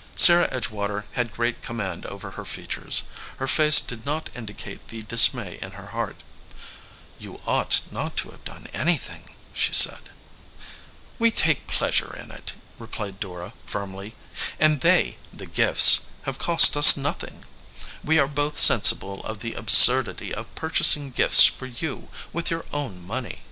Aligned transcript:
* 0.00 0.16
Sarah 0.16 0.48
Edgewater 0.50 1.04
had 1.12 1.32
great 1.32 1.62
command 1.62 2.06
over 2.06 2.32
her 2.32 2.44
features. 2.44 3.04
Her 3.36 3.46
face 3.46 3.78
did 3.80 4.04
not 4.04 4.30
indicate 4.34 4.88
the 4.88 5.04
dismay 5.04 5.60
in 5.62 5.70
her 5.78 5.86
heart. 5.90 6.24
"You 7.20 7.40
ought 7.46 7.82
not 7.92 8.16
to 8.16 8.32
have 8.32 8.44
done 8.44 8.66
any 8.74 8.96
thing," 8.98 9.36
she 9.54 9.72
said. 9.72 10.10
"We 11.20 11.30
take 11.30 11.68
pleasure 11.68 12.12
in 12.16 12.32
it," 12.32 12.54
replied 12.78 13.20
Dora, 13.20 13.52
firmly, 13.64 14.16
"and 14.58 14.80
they 14.80 15.18
the 15.32 15.46
gifts 15.46 16.00
have 16.22 16.36
cost 16.36 16.76
us 16.76 16.96
nothing. 16.96 17.44
We 18.02 18.16
93 18.16 18.16
EDGEWATER 18.16 18.16
PEOPLE 18.16 18.24
are 18.24 18.34
both 18.50 18.58
sensible 18.58 19.24
of 19.24 19.38
the 19.38 19.54
absurdity 19.54 20.34
of 20.34 20.52
purchasing 20.56 21.12
gifts 21.12 21.44
for 21.44 21.66
you 21.66 22.08
with 22.32 22.50
your 22.50 22.64
own 22.72 23.06
money." 23.06 23.44